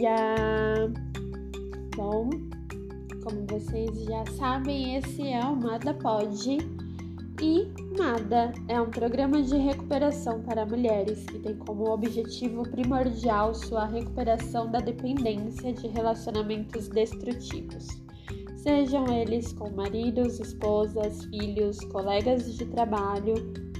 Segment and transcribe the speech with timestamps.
[0.00, 0.90] dia!
[1.94, 2.30] Bom,
[3.22, 6.56] como vocês já sabem, esse é o Mada Pode
[7.42, 7.68] e
[7.98, 14.70] Mada é um programa de recuperação para mulheres que tem como objetivo primordial sua recuperação
[14.70, 17.86] da dependência de relacionamentos destrutivos,
[18.56, 23.34] sejam eles com maridos, esposas, filhos, colegas de trabalho,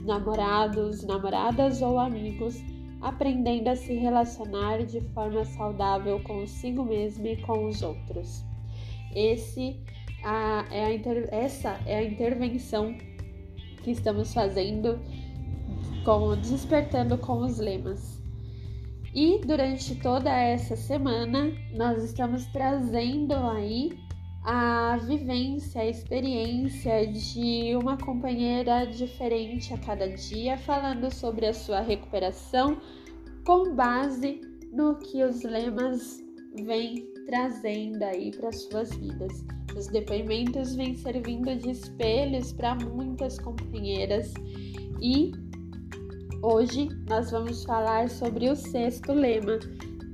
[0.05, 2.57] namorados, namoradas ou amigos
[3.01, 8.45] aprendendo a se relacionar de forma saudável consigo mesmo e com os outros.
[9.15, 9.81] Esse,
[10.23, 12.97] a, é a inter, essa é a intervenção
[13.83, 15.01] que estamos fazendo
[16.05, 18.21] com despertando com os lemas.
[19.15, 23.98] E durante toda essa semana nós estamos trazendo aí
[24.43, 31.81] a vivência, a experiência de uma companheira diferente a cada dia, falando sobre a sua
[31.81, 32.81] recuperação
[33.45, 34.41] com base
[34.73, 36.23] no que os lemas
[36.64, 39.45] vêm trazendo aí para suas vidas.
[39.77, 44.33] Os depoimentos vêm servindo de espelhos para muitas companheiras
[45.01, 45.33] e
[46.42, 49.59] hoje nós vamos falar sobre o sexto lema: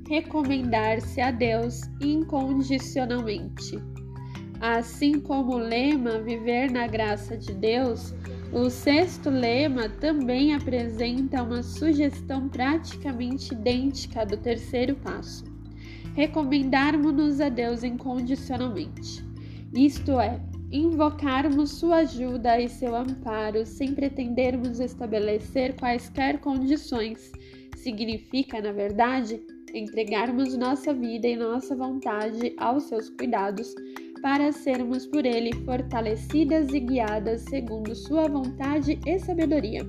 [0.09, 3.95] recomendar-se a Deus incondicionalmente.
[4.67, 8.12] Assim como o lema Viver na Graça de Deus,
[8.53, 15.44] o sexto lema também apresenta uma sugestão praticamente idêntica do terceiro passo:
[16.17, 19.25] recomendarmos-nos a Deus incondicionalmente.
[19.72, 20.41] Isto é,
[20.72, 27.31] invocarmos sua ajuda e seu amparo sem pretendermos estabelecer quaisquer condições.
[27.77, 29.41] Significa, na verdade,
[29.72, 33.72] entregarmos nossa vida e nossa vontade aos seus cuidados
[34.20, 39.86] para sermos por Ele fortalecidas e guiadas segundo Sua vontade e sabedoria.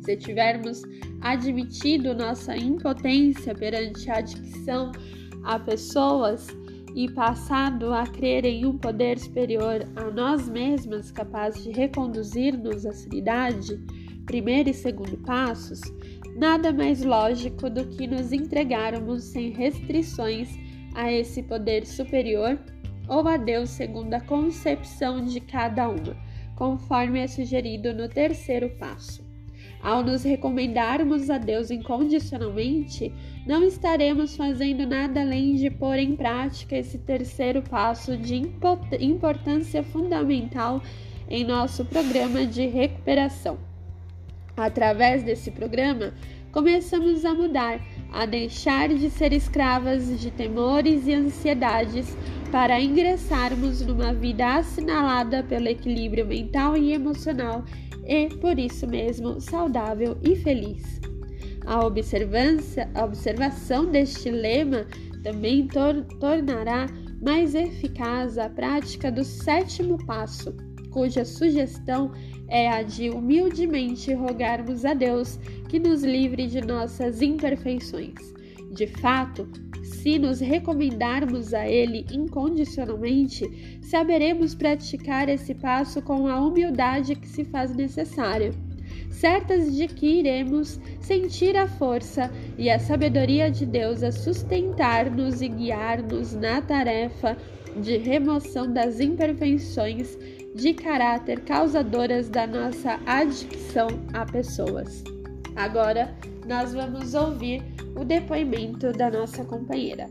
[0.00, 0.82] Se tivermos
[1.20, 4.92] admitido nossa impotência perante a adicção
[5.44, 6.46] a pessoas
[6.94, 12.92] e passado a crer em um poder superior a nós mesmas capaz de reconduzir-nos à
[12.92, 13.80] sanidade,
[14.26, 15.80] primeiro e segundo passos,
[16.36, 20.48] nada mais lógico do que nos entregarmos sem restrições
[20.94, 22.58] a esse poder superior
[23.08, 26.16] ou a Deus segundo a concepção de cada uma,
[26.56, 29.24] conforme é sugerido no terceiro passo.
[29.82, 33.12] Ao nos recomendarmos a Deus incondicionalmente,
[33.46, 38.42] não estaremos fazendo nada além de pôr em prática esse terceiro passo de
[38.98, 40.82] importância fundamental
[41.28, 43.58] em nosso programa de recuperação.
[44.56, 46.14] Através desse programa,
[46.50, 47.80] começamos a mudar,
[48.14, 52.16] a deixar de ser escravas de temores e ansiedades
[52.52, 57.64] para ingressarmos numa vida assinalada pelo equilíbrio mental e emocional
[58.06, 61.00] e, por isso mesmo, saudável e feliz.
[61.66, 64.86] A observância, a observação deste lema
[65.24, 66.86] também tor tornará
[67.20, 70.54] mais eficaz a prática do sétimo passo,
[70.94, 72.12] cuja sugestão
[72.46, 78.14] é a de humildemente rogarmos a Deus que nos livre de nossas imperfeições.
[78.70, 79.48] De fato,
[79.82, 87.44] se nos recomendarmos a Ele incondicionalmente, saberemos praticar esse passo com a humildade que se
[87.44, 88.54] faz necessária,
[89.10, 95.48] certas de que iremos sentir a força e a sabedoria de Deus a sustentar-nos e
[95.48, 97.36] guiar-nos na tarefa
[97.76, 100.16] de remoção das imperfeições
[100.54, 105.02] de caráter causadoras da nossa adicção a pessoas.
[105.56, 106.14] Agora,
[106.46, 107.60] nós vamos ouvir
[107.96, 110.08] o depoimento da nossa companheira.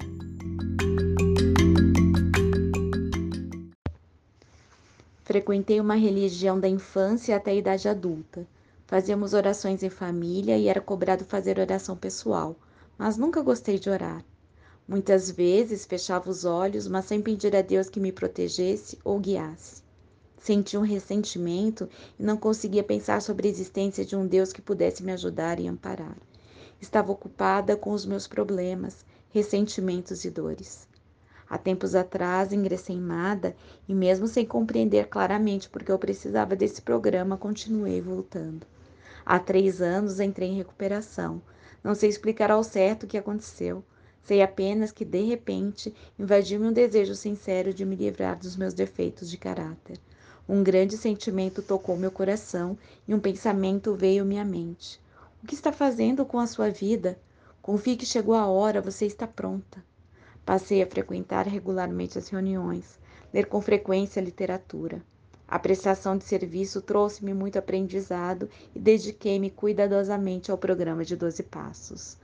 [5.23, 8.45] Frequentei uma religião da infância até a idade adulta.
[8.85, 12.53] Fazíamos orações em família e era cobrado fazer oração pessoal,
[12.97, 14.21] mas nunca gostei de orar.
[14.85, 19.82] Muitas vezes fechava os olhos, mas sem pedir a Deus que me protegesse ou guiasse.
[20.43, 21.87] Senti um ressentimento
[22.19, 25.69] e não conseguia pensar sobre a existência de um Deus que pudesse me ajudar e
[25.69, 26.17] amparar.
[26.81, 30.85] Estava ocupada com os meus problemas, ressentimentos e dores.
[31.49, 33.55] Há tempos atrás ingressei em MADA
[33.87, 38.67] e, mesmo sem compreender claramente porque eu precisava desse programa, continuei voltando.
[39.25, 41.41] Há três anos entrei em recuperação.
[41.81, 43.81] Não sei explicar ao certo o que aconteceu.
[44.21, 49.29] Sei apenas que, de repente, invadiu-me um desejo sincero de me livrar dos meus defeitos
[49.29, 49.97] de caráter.
[50.47, 54.99] Um grande sentimento tocou meu coração e um pensamento veio-me à mente.
[55.41, 57.17] O que está fazendo com a sua vida?
[57.61, 59.83] Confie que chegou a hora, você está pronta.
[60.45, 62.99] Passei a frequentar regularmente as reuniões,
[63.33, 65.01] ler com frequência a literatura.
[65.47, 72.17] A prestação de serviço trouxe-me muito aprendizado e dediquei-me cuidadosamente ao programa de 12 passos.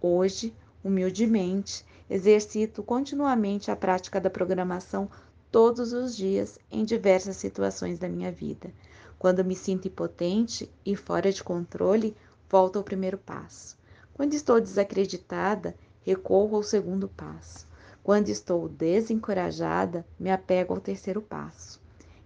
[0.00, 0.54] Hoje,
[0.84, 5.08] humildemente, Exercito continuamente a prática da programação
[5.52, 8.72] todos os dias em diversas situações da minha vida.
[9.18, 12.16] Quando me sinto impotente e fora de controle,
[12.48, 13.76] volto ao primeiro passo.
[14.14, 17.68] Quando estou desacreditada, recorro ao segundo passo.
[18.02, 21.78] Quando estou desencorajada, me apego ao terceiro passo.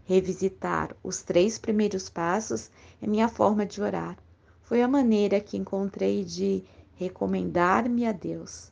[0.04, 2.70] Revisitar os três primeiros passos
[3.02, 4.16] é minha forma de orar.
[4.62, 6.62] Foi a maneira que encontrei de
[6.94, 8.70] recomendar-me a Deus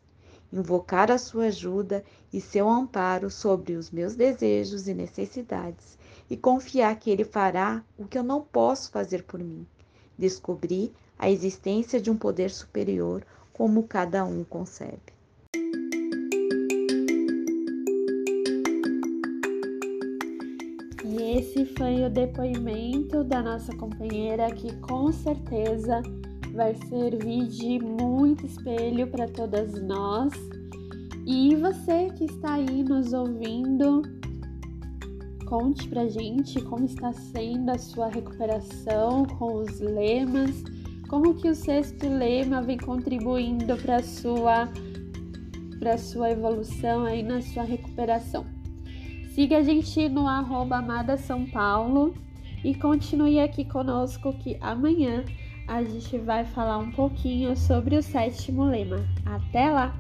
[0.55, 5.99] invocar a sua ajuda e seu amparo sobre os meus desejos e necessidades
[6.31, 9.67] e confiar que Ele fará o que eu não posso fazer por mim.
[10.17, 15.13] Descobrir a existência de um poder superior como cada um concebe.
[21.05, 26.01] E esse foi o depoimento da nossa companheira que com certeza
[26.55, 30.33] vai servir de muito espelho para todas nós.
[31.27, 34.03] E você que está aí nos ouvindo,
[35.47, 40.63] conte pra gente como está sendo a sua recuperação com os lemas,
[41.09, 44.69] como que o sexto lema vem contribuindo para sua
[45.79, 48.47] para sua evolução aí na sua recuperação.
[49.35, 52.15] Siga a gente no arroba Amada São Paulo
[52.65, 55.25] e continue aqui conosco que amanhã
[55.67, 59.05] a gente vai falar um pouquinho sobre o sétimo lema.
[59.27, 59.95] Até lá!